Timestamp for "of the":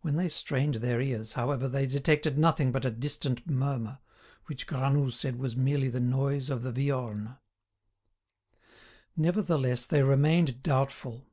6.48-6.72